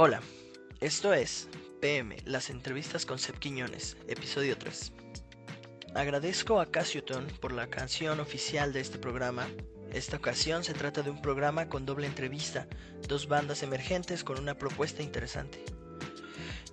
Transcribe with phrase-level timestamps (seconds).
[0.00, 0.20] Hola,
[0.78, 1.48] esto es
[1.80, 4.92] PM, las entrevistas con Seb Quiñones, episodio 3.
[5.96, 9.48] Agradezco a Casioton por la canción oficial de este programa.
[9.92, 12.68] Esta ocasión se trata de un programa con doble entrevista,
[13.08, 15.64] dos bandas emergentes con una propuesta interesante.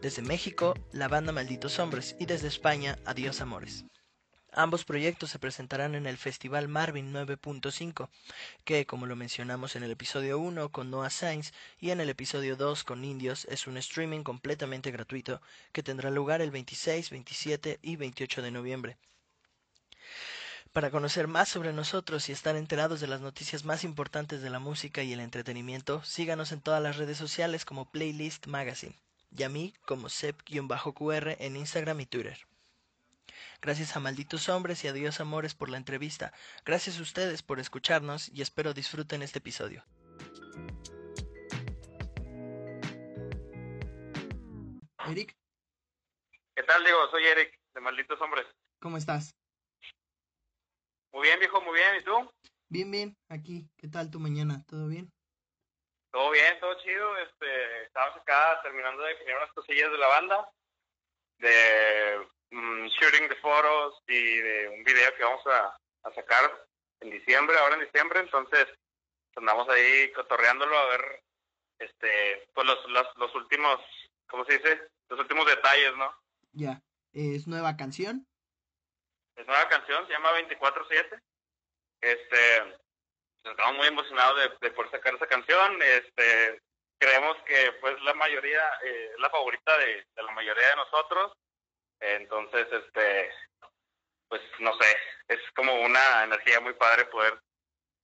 [0.03, 3.85] Desde México, la banda Malditos Hombres y desde España, Adiós Amores.
[4.57, 8.07] Ambos proyectos se presentarán en el Festival Marvin 9.5,
[8.63, 12.55] que, como lo mencionamos en el episodio 1 con Noah Sainz y en el episodio
[12.55, 15.41] 2 con Indios, es un streaming completamente gratuito
[15.73, 18.97] que tendrá lugar el 26, 27 y 28 de noviembre.
[20.71, 24.59] Para conocer más sobre nosotros y estar enterados de las noticias más importantes de la
[24.59, 28.95] música y el entretenimiento, síganos en todas las redes sociales como Playlist Magazine
[29.35, 32.37] y a mí como Sep-QR en Instagram y Twitter.
[33.61, 36.33] Gracias a Malditos Hombres y a Dios Amores por la entrevista.
[36.65, 39.83] Gracias a ustedes por escucharnos y espero disfruten este episodio.
[45.07, 45.35] Eric.
[46.55, 47.09] ¿Qué tal, Diego?
[47.11, 48.47] Soy Eric, de Malditos Hombres.
[48.79, 49.35] ¿Cómo estás?
[51.11, 51.95] Muy bien, viejo, muy bien.
[51.99, 52.31] ¿Y tú?
[52.69, 53.69] Bien, bien, aquí.
[53.77, 54.63] ¿Qué tal tu mañana?
[54.67, 55.11] ¿Todo bien?
[56.11, 57.17] Todo bien, todo chido.
[57.17, 60.49] Este, estamos acá terminando de definir unas cosillas de la banda,
[61.37, 66.65] de mm, shooting de fotos y de un video que vamos a, a sacar
[67.01, 68.19] en diciembre, ahora en diciembre.
[68.19, 68.67] Entonces,
[69.35, 71.23] andamos ahí cotorreándolo a ver
[71.79, 73.79] este pues los, los, los últimos,
[74.27, 74.81] ¿cómo se dice?
[75.09, 76.15] Los últimos detalles, ¿no?
[76.53, 76.81] Ya.
[77.13, 78.27] ¿Es nueva canción?
[79.35, 81.21] Es nueva canción, se llama 24-7.
[82.01, 82.77] Este,
[83.43, 85.81] estamos muy emocionados de, de poder sacar esa canción.
[85.81, 86.61] Este,
[86.97, 91.33] creemos que pues la mayoría, eh, es la favorita de, de la mayoría de nosotros.
[91.99, 93.29] Entonces, este,
[94.27, 97.39] pues no sé, es como una energía muy padre poder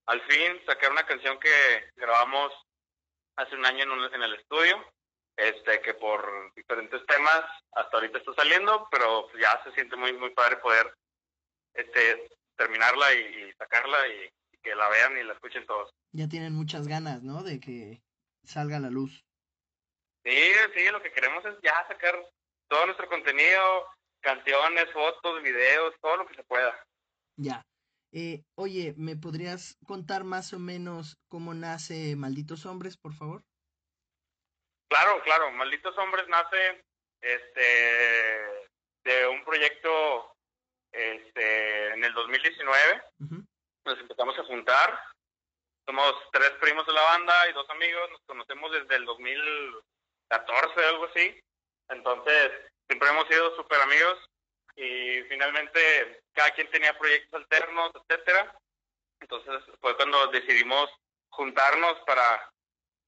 [0.08, 2.52] al fin sacar una canción que grabamos
[3.38, 4.84] hace un año en, un- en el estudio,
[5.38, 10.32] este, que por diferentes temas hasta ahorita está saliendo, pero ya se siente muy, muy
[10.32, 10.94] padre poder
[11.74, 15.92] este, terminarla y, y sacarla y, y que la vean y la escuchen todos.
[16.12, 17.44] Ya tienen muchas ganas, ¿no?
[17.44, 18.02] De que
[18.44, 19.24] salga a la luz.
[20.24, 22.16] Sí, sí, lo que queremos es ya sacar
[22.72, 23.86] todo nuestro contenido,
[24.22, 26.74] canciones, fotos, videos, todo lo que se pueda.
[27.36, 27.66] Ya.
[28.14, 33.44] Eh, oye, ¿me podrías contar más o menos cómo nace Malditos Hombres, por favor?
[34.90, 36.82] Claro, claro, Malditos Hombres nace
[37.20, 37.62] este
[39.04, 40.34] de un proyecto
[40.94, 43.46] este en el 2019, Ujú.
[43.86, 44.98] nos empezamos a juntar.
[45.86, 51.06] Somos tres primos de la banda y dos amigos, nos conocemos desde el 2014, algo
[51.06, 51.38] así.
[51.92, 52.52] Entonces,
[52.88, 54.18] siempre hemos sido súper amigos
[54.76, 58.56] y finalmente cada quien tenía proyectos alternos, etcétera.
[59.20, 60.90] Entonces, fue cuando decidimos
[61.30, 62.52] juntarnos para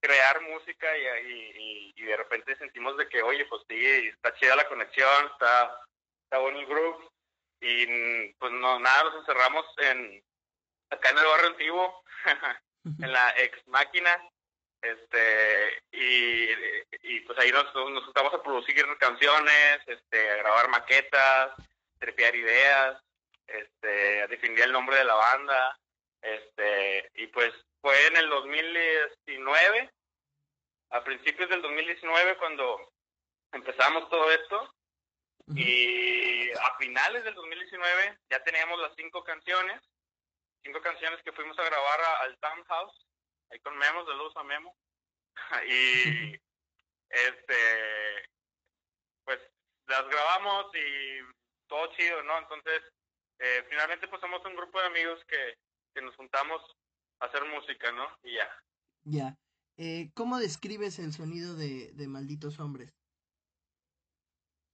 [0.01, 5.25] crear música y, de repente sentimos de que, oye, pues sí, está chida la conexión,
[5.31, 5.81] está,
[6.25, 7.13] está bueno el grupo
[7.61, 10.21] y pues no, nada, nos encerramos en
[10.89, 12.03] acá en el barrio antiguo,
[12.83, 14.21] en la ex máquina,
[14.83, 16.49] este, y,
[17.01, 21.51] y pues ahí nos, nos juntamos a producir canciones, este, a grabar maquetas,
[21.99, 23.01] trepear ideas,
[23.47, 25.79] este, a definir el nombre de la banda,
[26.21, 29.89] este, y pues fue en el 2019,
[30.91, 32.91] a principios del 2019 cuando
[33.51, 34.73] empezamos todo esto,
[35.55, 39.81] y a finales del 2019 ya teníamos las cinco canciones,
[40.63, 43.05] cinco canciones que fuimos a grabar a- al Townhouse,
[43.49, 44.75] ahí con Memo, saludos a Memo.
[45.67, 46.33] y
[47.09, 48.29] este,
[49.25, 49.39] pues
[49.87, 51.19] las grabamos y
[51.67, 52.37] todo chido, ¿no?
[52.39, 52.81] Entonces,
[53.39, 55.57] eh, finalmente pues somos un grupo de amigos que,
[55.93, 56.61] que nos juntamos
[57.19, 58.07] a hacer música, ¿no?
[58.23, 58.63] Y ya.
[59.03, 59.37] Ya.
[59.77, 62.93] Eh, ¿Cómo describes el sonido de, de Malditos Hombres?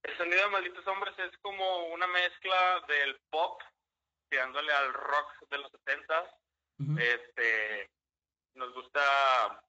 [0.02, 3.60] El sonido de Malditos Hombres es como una mezcla del pop,
[4.28, 6.36] tirándole al rock de los 70
[6.78, 6.98] Ujú.
[6.98, 7.90] este
[8.54, 9.62] nos gusta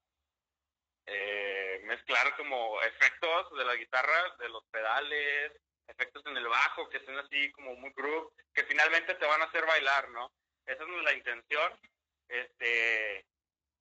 [1.06, 5.52] eh, mezclar como efectos de la guitarra, de los pedales,
[5.88, 9.46] efectos en el bajo que estén así como muy groove, que finalmente te van a
[9.46, 10.32] hacer bailar, ¿no?
[10.66, 11.80] Esa es la intención,
[12.28, 13.26] este,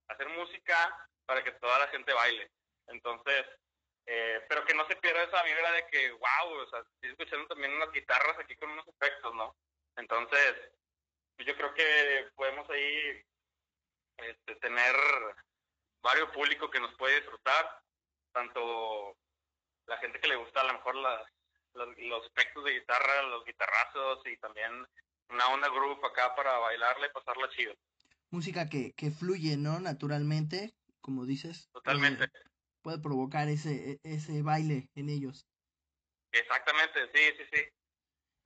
[0.08, 2.50] hacer música para que toda la gente baile.
[2.88, 3.46] Entonces,
[4.06, 7.46] eh, pero que no se pierda esa vibra de que, wow, o sea, estoy escuchando
[7.46, 9.54] también unas guitarras aquí con unos efectos, ¿no?
[9.96, 10.54] Entonces,
[11.36, 13.22] pues yo creo que podemos ahí
[14.24, 14.94] este, tener
[16.02, 17.82] varios públicos que nos puede disfrutar,
[18.32, 19.16] tanto
[19.86, 21.22] la gente que le gusta a lo mejor las,
[21.74, 24.72] las- los efectos de guitarra, los guitarrazos y también
[25.28, 27.74] una onda group acá para bailarla y pasarla chido.
[28.30, 29.80] Música que, que fluye, ¿no?
[29.80, 30.70] Naturalmente,
[31.00, 31.68] como dices.
[31.72, 32.24] Totalmente.
[32.24, 32.28] Eh,
[32.82, 35.46] puede provocar ese, e, ese baile en ellos.
[36.32, 37.62] Exactamente, sí, sí, sí.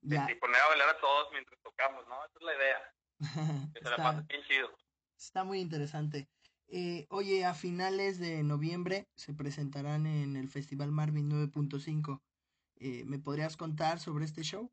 [0.03, 2.25] Y poner a bailar a todos mientras tocamos, ¿no?
[2.25, 2.95] Esa es la idea.
[3.75, 4.77] que se la pase bien chido.
[5.25, 6.29] Está muy interesante.
[6.69, 12.21] Eh, oye, a finales de noviembre se presentarán en el Festival Marvin 9.5.
[12.81, 14.71] Eh, ¿Me podrías contar sobre este show?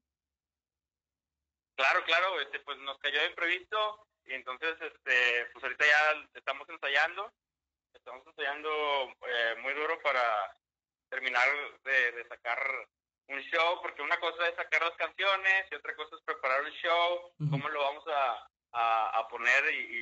[1.78, 6.68] Claro, claro, este, pues nos cayó de imprevisto y entonces, este, pues ahorita ya estamos
[6.68, 7.32] ensayando,
[7.94, 8.70] estamos ensayando
[9.26, 10.22] eh, muy duro para
[11.10, 11.48] terminar
[11.86, 12.60] de, sacar
[13.30, 16.74] un show, porque una cosa es sacar las canciones y otra cosa es preparar el
[16.74, 20.01] show, cómo lo vamos a, a, poner y,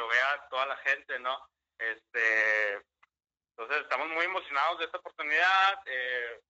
[0.00, 1.38] lo vea toda la gente, ¿no?
[1.78, 2.74] Este,
[3.50, 5.78] entonces estamos muy emocionados de esta oportunidad.
[5.84, 6.40] Eh,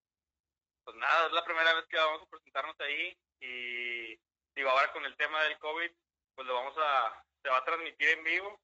[0.85, 4.17] pues nada, es la primera vez que vamos a presentarnos ahí y
[4.55, 5.91] digo, ahora con el tema del COVID,
[6.37, 8.61] pues lo vamos a, se va a transmitir en vivo.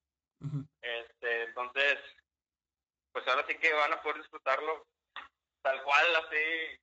[0.81, 1.99] Este, entonces,
[3.11, 4.87] pues ahora sí que van a poder disfrutarlo
[5.61, 6.79] tal cual, así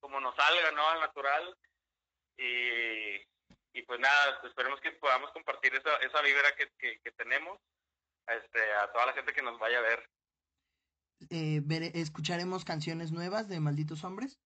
[0.00, 0.88] como nos salga, ¿no?
[0.88, 1.56] Al natural.
[2.36, 3.22] Y,
[3.74, 7.60] y pues nada, esperemos que podamos compartir esa, esa vibra que, que, tenemos
[8.28, 10.08] este, a toda la gente que nos vaya a ver.
[11.30, 11.60] Eh,
[11.94, 14.38] ¿Escucharemos canciones nuevas de Malditos Hombres?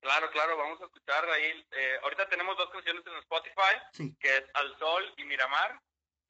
[0.00, 1.66] Claro, claro, vamos a escuchar ahí.
[1.70, 5.78] Eh, ahorita tenemos dos canciones en Spotify, que es Al Sol y Miramar.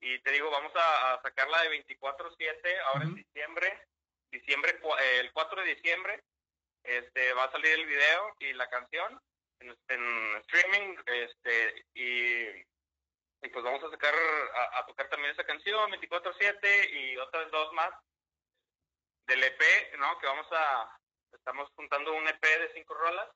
[0.01, 3.87] Y te digo, vamos a, sacarla de 24-7 ahora en diciembre.
[4.33, 4.81] diciembre
[5.21, 6.25] El 4 de diciembre
[6.83, 9.21] este, va a salir el video y la canción
[9.61, 14.15] en, streaming este y, pues vamos a sacar
[14.75, 17.91] a, tocar también esa canción 24/7 y otras dos más
[19.27, 20.99] del EP no que vamos a
[21.33, 23.29] estamos juntando un EP de cinco rolas.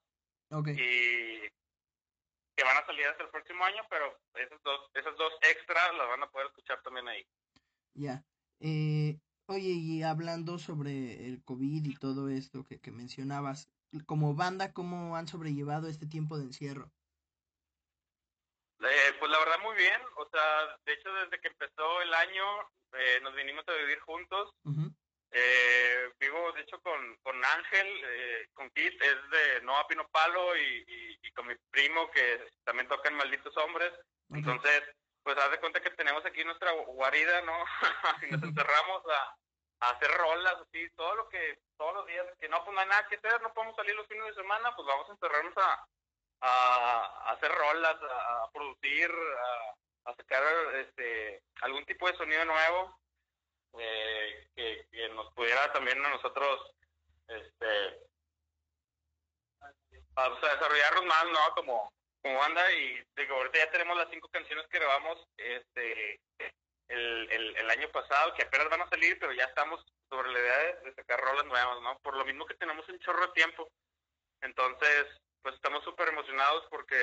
[0.67, 1.46] Y
[2.56, 6.08] que van a salir hasta el próximo año pero esas dos esas dos extras las
[6.08, 7.25] van a poder escuchar también ahí.
[7.94, 8.25] Ya.
[8.58, 13.70] Eh, oye y hablando sobre el covid y todo esto que, que mencionabas
[14.06, 16.90] como banda, cómo han sobrellevado este tiempo de encierro?
[18.81, 22.44] Eh, pues la verdad muy bien, o sea, de hecho desde que empezó el año
[22.92, 24.54] eh, nos vinimos a vivir juntos.
[25.32, 30.56] eh, vivo de hecho con, con Ángel, eh, con Kit, es de Noa Pino Palo
[30.56, 33.93] y, y, con mi primo que también toca en Malditos Hombres.
[34.31, 34.82] Entonces,
[35.22, 37.52] pues haz de cuenta que tenemos aquí nuestra guarida, ¿no?
[38.28, 39.36] y nos encerramos a,
[39.81, 43.06] hacer rolas, así, todo lo que, todos los días, que no, pues no hay nada
[43.09, 45.87] que hacer, no podemos salir los fines de semana, pues vamos a encerrarnos a,
[46.41, 49.11] a, hacer rolas, a, producir,
[50.05, 50.43] a, sacar
[50.77, 52.99] este algún tipo de sonido nuevo
[53.79, 56.73] eh, que, nos pudiera también a nosotros
[57.29, 58.00] este
[60.43, 61.55] desarrollarnos más, ¿no?
[61.55, 61.93] Como,
[62.23, 66.21] como banda y digo, ahorita ya tenemos las cinco canciones que grabamos este
[66.90, 70.58] el, el, año pasado, que apenas van a salir, pero ya estamos sobre la idea
[70.82, 71.98] de, sacar rolas nuevas, ¿no?
[72.00, 73.69] Por lo mismo que tenemos un chorro de tiempo.
[74.42, 75.06] Entonces,
[75.42, 76.96] pues estamos súper emocionados porque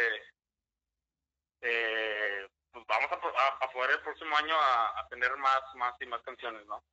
[1.62, 6.22] eh, pues vamos a, a, poder el próximo año a, tener más, más y más
[6.22, 6.84] canciones, ¿no?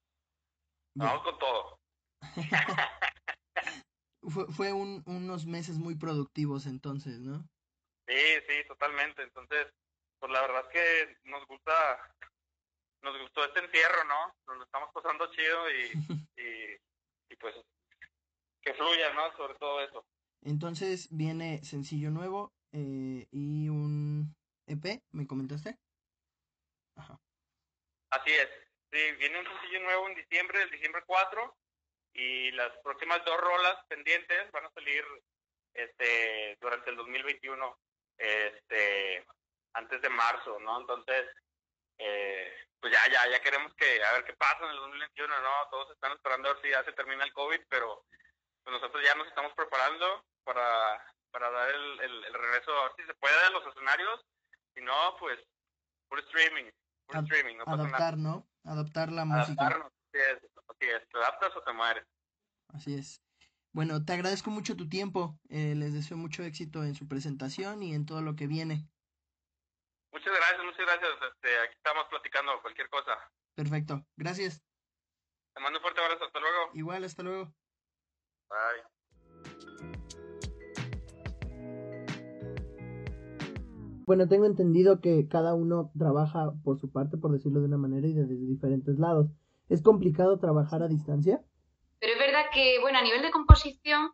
[0.95, 1.81] Vamos con todo.
[4.23, 7.45] fue fue un, unos meses muy productivos entonces, ¿no?
[8.07, 9.23] Sí, sí, totalmente.
[9.23, 9.67] Entonces,
[10.21, 11.73] pues la verdad es que nos gusta
[13.05, 14.35] nos gustó este encierro, ¿no?
[14.55, 15.71] Nos estamos pasando chido
[16.37, 16.81] y,
[17.31, 17.55] y, pues
[18.63, 19.37] que fluya, ¿no?
[19.37, 20.07] Sobre todo eso.
[20.43, 24.35] Entonces viene sencillo nuevo eh, y un
[24.67, 25.77] EP, ¿me comentaste?
[26.97, 27.21] Ajá.
[28.11, 28.49] Así es.
[28.91, 31.57] Sí, viene un sencillo nuevo en diciembre, el diciembre 4,
[32.15, 35.05] y las próximas dos rolas pendientes van a salir
[35.75, 37.79] este durante el 2021,
[38.17, 39.27] este
[39.75, 40.81] antes de marzo, ¿no?
[40.81, 41.27] Entonces,
[41.99, 45.51] eh, pues ya, ya, ya queremos que, a ver qué pasa en el 2021, ¿no?
[45.71, 48.05] Todos están esperando a ver si ya se termina el COVID, pero
[48.63, 53.05] pues nosotros ya nos estamos preparando para, para dar el, el, regreso, a ver si
[53.05, 54.21] se puede a los escenarios,
[54.75, 55.39] si no, pues,
[56.09, 56.71] por streaming,
[57.07, 58.47] por streaming, no Adaptar, ¿no?
[58.65, 59.65] Adaptar la música.
[59.65, 62.05] Adaptarnos, así es, así es, te adaptas o te mueres.
[62.69, 63.23] Así es.
[63.73, 67.95] Bueno, te agradezco mucho tu tiempo, eh, les deseo mucho éxito en su presentación y
[67.95, 68.89] en todo lo que viene.
[70.15, 71.11] Muchas gracias, muchas gracias.
[71.35, 73.19] Este, aquí estamos platicando cualquier cosa.
[73.57, 74.63] Perfecto, gracias.
[75.53, 76.71] Te mando un fuerte abrazo, hasta luego.
[76.73, 77.53] Igual, hasta luego.
[78.49, 78.85] Bye.
[84.07, 88.07] Bueno, tengo entendido que cada uno trabaja por su parte, por decirlo de una manera,
[88.07, 89.27] y desde diferentes lados.
[89.69, 91.41] ¿Es complicado trabajar a distancia?
[91.99, 94.13] Pero es verdad que, bueno, a nivel de composición,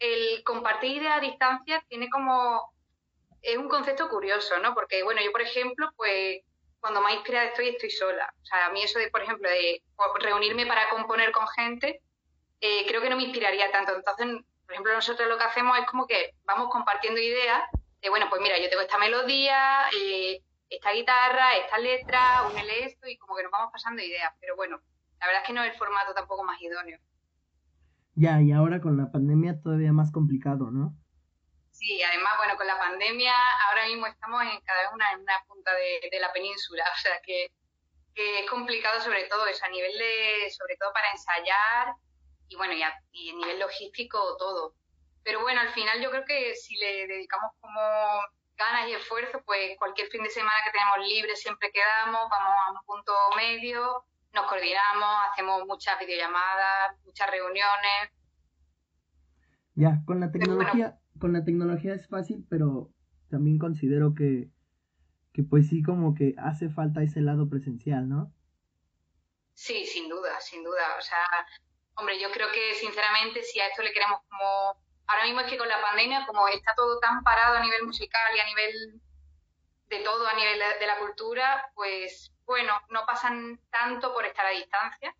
[0.00, 2.69] el compartir ideas a distancia tiene como
[3.42, 4.74] es un concepto curioso, ¿no?
[4.74, 6.40] Porque, bueno, yo, por ejemplo, pues
[6.80, 8.32] cuando más inspirada estoy, estoy sola.
[8.42, 9.82] O sea, a mí eso de, por ejemplo, de
[10.20, 12.00] reunirme para componer con gente,
[12.60, 13.94] eh, creo que no me inspiraría tanto.
[13.94, 14.26] Entonces,
[14.64, 17.62] por ejemplo, nosotros lo que hacemos es como que vamos compartiendo ideas
[18.00, 23.08] de, bueno, pues mira, yo tengo esta melodía, eh, esta guitarra, esta letra, un esto,
[23.08, 24.32] y como que nos vamos pasando ideas.
[24.40, 24.80] Pero bueno,
[25.18, 26.98] la verdad es que no es el formato tampoco más idóneo.
[28.14, 30.94] Ya, y ahora con la pandemia todavía más complicado, ¿no?
[31.80, 33.32] Sí, además, bueno, con la pandemia
[33.66, 37.18] ahora mismo estamos en cada vez una, en una punta de, la península, o sea
[37.22, 37.50] que,
[38.14, 41.94] es complicado sobre todo eso, a nivel de, sobre todo para ensayar
[42.48, 44.74] y bueno, y a, y a nivel logístico todo.
[45.24, 47.80] Pero bueno, al final yo creo que si le dedicamos como
[48.58, 52.72] ganas y esfuerzo, pues cualquier fin de semana que tenemos libre siempre quedamos, vamos a
[52.72, 58.10] un punto medio, nos coordinamos, hacemos muchas videollamadas, muchas reuniones.
[59.76, 62.90] Ya, con la tecnología, con la tecnología es fácil, pero
[63.30, 64.50] también considero que,
[65.32, 68.32] que pues sí como que hace falta ese lado presencial, ¿no?
[69.54, 70.96] Sí, sin duda, sin duda.
[70.98, 71.24] O sea,
[71.94, 74.90] hombre, yo creo que sinceramente si a esto le queremos como...
[75.06, 78.30] Ahora mismo es que con la pandemia, como está todo tan parado a nivel musical
[78.34, 79.00] y a nivel
[79.88, 84.50] de todo, a nivel de la cultura, pues bueno, no pasan tanto por estar a
[84.50, 85.14] distancia,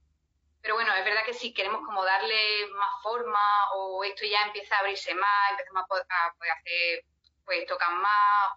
[0.62, 3.40] pero bueno, es verdad que si queremos como darle más forma
[3.74, 6.06] o esto ya empieza a abrirse más, empezamos a poder,
[6.52, 7.04] hacer,
[7.44, 8.52] pues tocan más,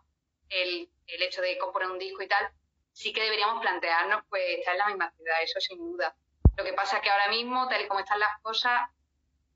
[0.49, 2.51] el, el, hecho de componer un disco y tal,
[2.91, 6.15] sí que deberíamos plantearnos pues estar en la misma ciudad, eso sin duda.
[6.57, 8.89] Lo que pasa es que ahora mismo, tal y como están las cosas,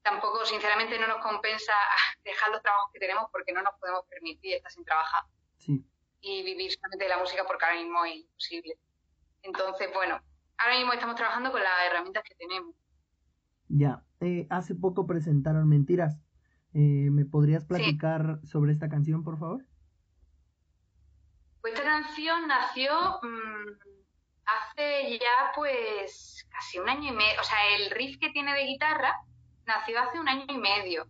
[0.01, 1.73] tampoco sinceramente no nos compensa
[2.23, 5.23] dejar los trabajos que tenemos porque no nos podemos permitir estar sin trabajar.
[6.19, 8.79] Y vivir solamente de la música porque ahora mismo es imposible.
[9.43, 10.19] Entonces, bueno,
[10.57, 12.75] ahora mismo estamos trabajando con las herramientas que tenemos.
[13.69, 16.19] Ya, eh, hace poco presentaron Mentiras.
[16.73, 19.65] Eh, ¿Me podrías platicar sobre esta canción, por favor?
[21.61, 23.87] Pues esta canción nació mm,
[24.45, 27.41] hace ya pues casi un año y medio.
[27.41, 29.13] O sea, el riff que tiene de guitarra
[29.65, 31.07] nació hace un año y medio.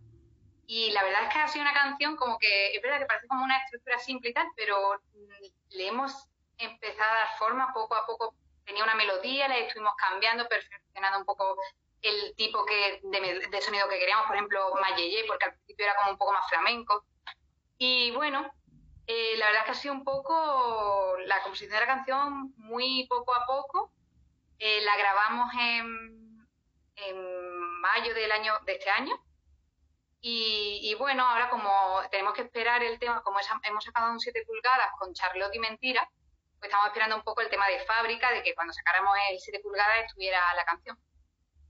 [0.66, 3.28] Y la verdad es que ha sido una canción como que, es verdad que parece
[3.28, 4.76] como una estructura simple y tal, pero
[5.14, 6.28] mm, le hemos
[6.58, 8.34] empezado a dar forma poco a poco.
[8.68, 11.56] Tenía una melodía, la estuvimos cambiando, perfeccionando un poco
[12.02, 16.10] el tipo que, de, sonido que queríamos, por ejemplo, Mayeye, porque al principio era como
[16.10, 17.06] un poco más flamenco.
[17.78, 18.52] Y bueno,
[19.06, 23.06] eh, la verdad es que ha sido un poco la composición de la canción muy
[23.08, 23.90] poco a poco.
[24.58, 26.46] Eh, la grabamos en,
[26.96, 29.18] en mayo del año de este año.
[30.20, 31.70] Y, bueno, ahora como
[32.10, 36.06] tenemos que esperar el tema, como hemos sacado un 7 pulgadas con Charlotte y Mentira,
[36.58, 39.60] pues estamos esperando un poco el tema de fábrica, de que cuando sacáramos el 7
[39.60, 40.98] pulgadas estuviera la canción.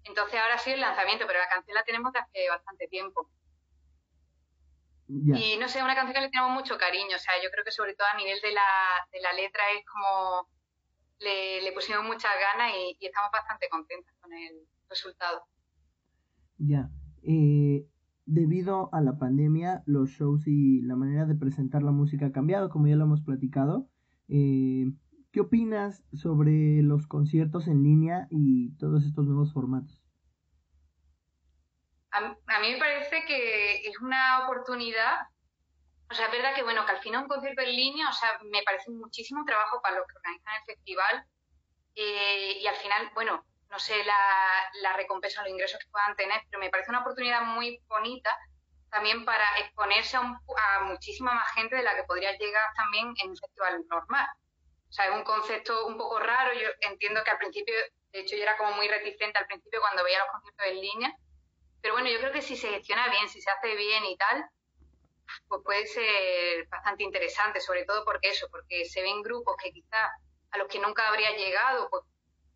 [0.04, 3.28] Entonces ahora sí el lanzamiento, pero la canción la tenemos desde hace bastante tiempo.
[5.08, 7.70] Y no sé, una canción que le tenemos mucho cariño, o sea, yo creo que
[7.70, 10.48] sobre todo a nivel de la, de la letra es como
[11.20, 15.44] le, le pusimos muchas ganas y, estamos bastante contentos con el resultado.
[16.58, 16.90] Ya.
[17.22, 17.86] Eh,
[18.26, 22.68] debido a la pandemia, los shows y la manera de presentar la música ha cambiado,
[22.68, 23.88] como ya lo hemos platicado.
[24.28, 24.86] Eh,
[25.32, 30.02] ¿Qué opinas sobre los conciertos en línea y todos estos nuevos formatos?
[32.10, 32.20] A,
[32.60, 35.28] mí me parece que es una oportunidad.
[36.10, 38.38] O sea, es verdad que, bueno, que al final un concierto en línea, o sea,
[38.50, 41.26] me parece muchísimo trabajo para los que organizan el festival.
[41.94, 46.16] Eh, y al final, bueno, no sé la, la recompensa o los ingresos que puedan
[46.16, 48.30] tener, pero me parece una oportunidad muy bonita
[48.90, 53.30] también para exponerse a, a, muchísima más gente de la que podría llegar también en
[53.30, 54.26] un festival normal.
[54.88, 56.52] O sea, es un concepto un poco raro.
[56.54, 57.74] Yo entiendo que al principio,
[58.12, 61.14] de hecho, yo era como muy reticente al principio cuando veía los conciertos en línea.
[61.82, 64.44] Pero bueno, yo creo que si se gestiona bien, si se hace bien y tal,
[65.46, 70.10] pues puede ser bastante interesante, sobre todo porque eso, porque se ven grupos que quizás
[70.50, 72.04] a los que nunca habría llegado, pues,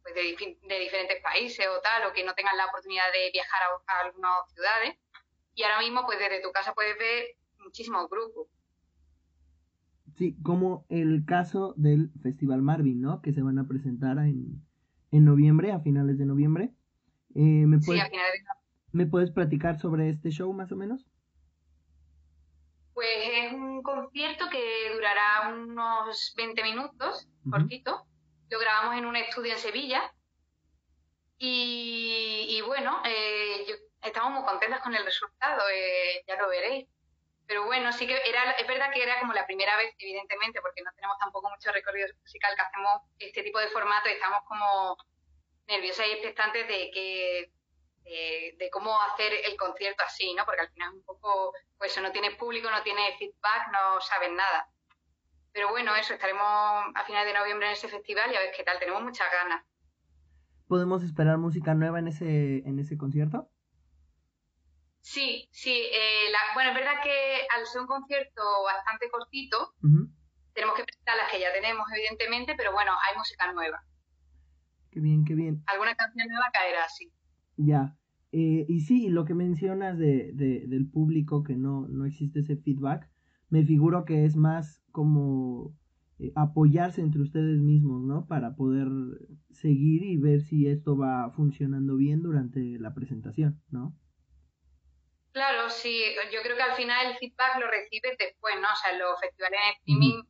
[0.03, 3.63] pues de, de, diferentes países o tal, o que no tengan la oportunidad de viajar
[3.63, 4.97] a, a algunas ciudades,
[5.55, 7.25] y ahora mismo, pues desde tu casa puedes ver
[7.59, 8.49] muchísimos grupos.
[10.17, 13.23] Sí, como el caso del Festival Marvin, ¿no?
[13.23, 14.63] Que se van a presentar en,
[15.11, 16.75] en noviembre, a finales de noviembre.
[17.35, 20.77] Eh, ¿me puedes, sí, a finales de ¿Me puedes platicar sobre este show más o
[20.77, 21.07] menos?
[22.93, 28.07] Pues es un concierto que durará unos 20 minutos, cortito.
[28.51, 30.13] Lo grabamos en un estudio en Sevilla.
[31.39, 36.89] Y, y bueno, eh, yo estamos muy contentas con el resultado, eh, ya lo veréis.
[37.47, 40.83] Pero bueno, sí que era, es verdad que era como la primera vez, evidentemente, porque
[40.83, 44.97] no tenemos tampoco mucho recorrido musical que hacemos este tipo de formato y estamos como
[45.67, 47.53] nerviosas y expectantes de que
[48.05, 50.45] de, cómo hacer el concierto así, ¿no?
[50.45, 54.01] Porque al final es un poco, pues eso, no tiene público, no tiene feedback, no
[54.01, 54.69] saben nada.
[55.53, 56.43] Pero bueno, eso, estaremos
[56.95, 59.65] a finales de noviembre en ese festival y a ver qué tal, tenemos muchas ganas.
[60.67, 63.51] ¿Podemos esperar música nueva en ese, en ese concierto?
[65.03, 65.73] Sí, sí.
[65.93, 69.75] Eh, bueno, es verdad que al ser un concierto bastante cortito,
[70.55, 73.83] tenemos que presentar las que ya tenemos, evidentemente, pero bueno, hay música nueva.
[74.91, 75.63] Qué bien, qué bien.
[75.67, 77.13] Alguna canción nueva caerá, sí.
[77.57, 77.97] Ya.
[78.31, 82.57] Eh, y sí, lo que mencionas de, de, del público, que no, no existe ese
[82.57, 83.11] feedback,
[83.49, 85.75] me figuro que es más como
[86.19, 88.27] eh, apoyarse entre ustedes mismos, ¿no?
[88.27, 88.89] Para poder
[89.51, 93.97] seguir y ver si esto va funcionando bien durante la presentación, ¿no?
[95.33, 98.69] Claro, sí, yo creo que al final el feedback lo recibes después, ¿no?
[98.71, 100.23] O sea, los festivales en streaming,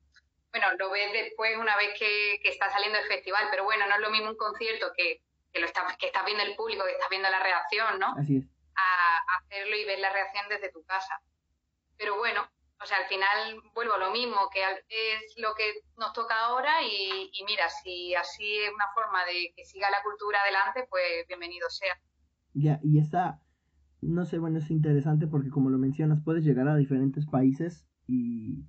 [0.51, 3.97] bueno, lo ves después una vez que, que, está saliendo el festival, pero bueno, no
[3.97, 5.21] es lo mismo un concierto que,
[5.53, 8.15] que lo está, que estás viendo el público, que estás viendo la reacción, ¿no?
[8.17, 8.45] Así es.
[8.77, 11.21] A, hacerlo y ver la reacción desde tu casa.
[11.97, 12.49] Pero bueno,
[12.81, 16.81] o sea, al final vuelvo a lo mismo, que es lo que nos toca ahora
[16.83, 21.27] y, y mira, si así es una forma de que siga la cultura adelante, pues
[21.27, 21.99] bienvenido sea.
[22.55, 23.41] Ya, y esa
[24.03, 28.65] no sé, bueno, es interesante porque como lo mencionas, puedes llegar a diferentes países y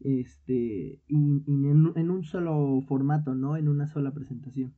[0.00, 1.14] este y,
[1.46, 3.56] en, un solo formato, ¿no?
[3.56, 4.74] En una sola presentación.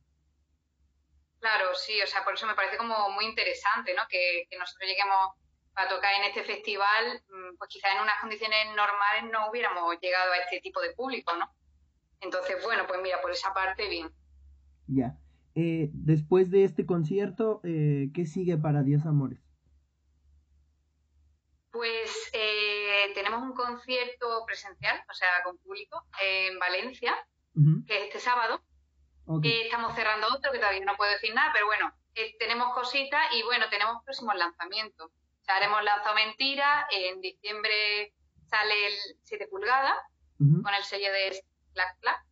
[1.39, 4.03] Claro, sí, o sea, por eso me parece como muy interesante, ¿no?
[4.09, 5.31] Que, nosotros lleguemos
[5.75, 10.31] a tocar en este festival, mm, pues quizás en unas condiciones normales no hubiéramos llegado
[10.33, 11.49] a este tipo de público, ¿no?
[12.19, 14.09] Entonces, bueno, pues mira, por esa parte, bien.
[14.87, 15.17] Ya.
[15.55, 19.52] Eh, después de este concierto, eh, ¿qué sigue para Dios Amores?
[21.73, 27.15] Pues eh, tenemos un concierto presencial, o sea, con público, en Valencia,
[27.87, 28.63] que es este sábado.
[29.41, 33.41] estamos cerrando otro, que todavía no puedo decir nada, pero bueno, eh, tenemos cositas y
[33.41, 35.09] bueno, tenemos próximos lanzamientos.
[35.09, 38.13] O sea, haremos Lanzado Mentira, en diciembre
[38.45, 39.97] sale el 7 pulgadas,
[40.37, 42.23] con el sello de Clack Clack.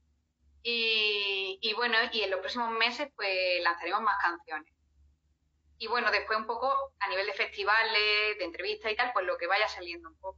[0.62, 4.72] Y, y bueno, y en los próximos meses pues lanzaremos más canciones
[5.82, 9.36] y bueno, después un poco a nivel de festivales, de entrevistas y tal, pues lo
[9.40, 10.38] que vaya saliendo un poco.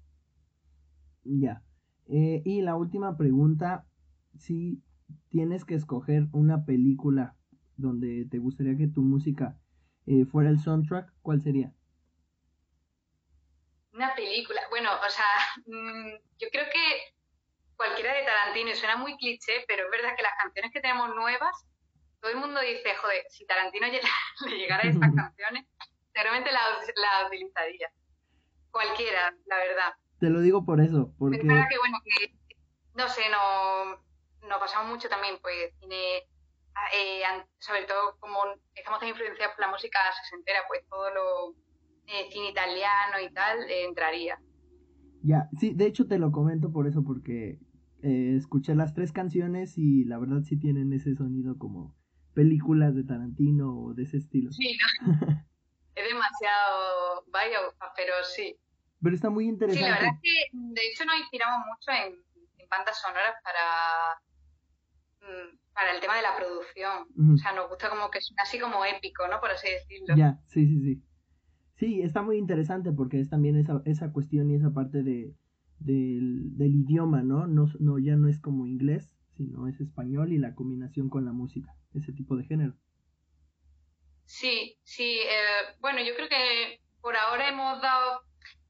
[1.26, 1.62] Ya.
[2.08, 3.86] Eh, y la última pregunta,
[4.40, 4.82] si
[5.28, 7.36] tienes que escoger una película
[7.76, 9.58] donde te gustaría que tu música
[10.06, 11.74] eh, fuera el soundtrack, ¿cuál sería?
[13.92, 15.26] Una película, bueno, o sea,
[15.66, 17.16] mm, yo creo que
[17.76, 21.14] cualquiera de Tarantino, y suena muy cliché, pero es verdad que las canciones que tenemos
[21.14, 21.68] nuevas
[22.24, 23.86] todo el mundo dice, joder, si Tarantino
[24.50, 25.66] le llegara a estas canciones,
[26.14, 27.92] seguramente la, utilizaría.
[28.72, 29.94] Cualquiera, la verdad.
[30.22, 31.42] Te lo digo por eso, porque...
[31.42, 32.34] Es verdad que, bueno, que,
[32.96, 36.24] no sé, no, nos pasamos mucho también, pues, cine,
[36.96, 37.24] eh,
[37.60, 38.40] sobre todo como
[38.74, 41.56] estamos tan influenciados por la música sesentera, pues todo lo
[42.08, 44.40] eh, cine italiano y tal, eh, entraría.
[45.24, 47.60] Ya, sí, de hecho te lo comento por eso, porque
[48.02, 51.96] escuché las tres canciones y la verdad sí tienen ese sonido como
[52.34, 54.52] películas de Tarantino o de ese estilo.
[54.52, 54.78] Sí,
[55.96, 57.58] es demasiado vaya,
[57.96, 58.56] pero sí.
[59.02, 59.86] Pero está muy interesante.
[59.86, 62.24] Sí, la verdad es que de hecho nos inspiramos mucho en,
[62.70, 64.16] bandas sonoras para
[65.22, 67.34] mm, para el tema de la producción.
[67.34, 69.40] O sea, nos gusta como que es así como épico, ¿no?
[69.40, 70.16] Por así decirlo.
[70.16, 71.04] Ya, sí, sí, sí.
[71.76, 75.36] Sí, está muy interesante porque es también esa, esa cuestión y esa parte de,
[75.80, 77.48] del, del idioma, ¿no?
[77.48, 77.66] ¿no?
[77.80, 81.74] No, ya no es como inglés, sino es español y la combinación con la música,
[81.94, 82.74] ese tipo de género.
[84.26, 88.24] Sí, sí, eh, bueno, yo creo que por ahora hemos dado,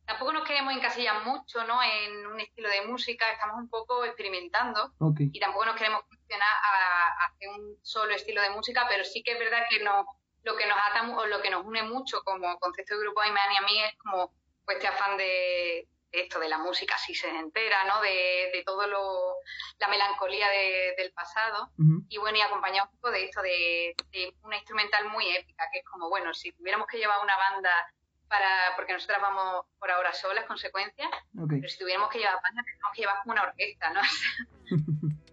[0.05, 1.79] tampoco nos queremos encasillar mucho, ¿no?
[1.83, 7.25] En un estilo de música, estamos un poco experimentando y tampoco nos queremos funcionar a,
[7.25, 10.05] hacer un solo estilo de música, pero sí que es verdad que no,
[10.43, 13.51] lo que nos ata o lo que nos une mucho como concepto de grupo Ayman
[13.51, 14.33] y a mí es como
[14.65, 18.01] pues este afán de, esto de la música así se entera, ¿no?
[18.01, 19.35] De, de todo lo,
[19.79, 20.47] la melancolía
[20.97, 21.71] del pasado.
[22.07, 23.95] Y bueno, y acompañado un poco de esto de,
[24.43, 27.71] una instrumental muy épica, que es como, bueno, si tuviéramos que llevar una banda
[28.27, 31.09] para, porque nosotras vamos por ahora solas, consecuencias,
[31.49, 34.01] pero si tuviéramos que llevar banda, tendríamos que llevar como una orquesta, ¿no?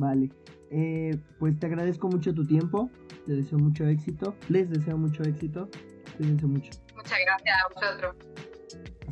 [0.00, 0.30] vale.
[0.70, 2.90] Eh, pues te agradezco mucho tu tiempo,
[3.26, 5.68] te deseo mucho éxito, les deseo mucho éxito,
[6.16, 6.72] cuídense mucho.
[6.94, 8.33] Muchas gracias a vosotros.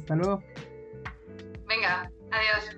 [0.02, 0.42] Hasta luego.
[1.68, 2.76] Venga, adiós.